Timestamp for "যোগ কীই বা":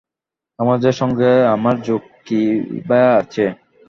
1.81-3.01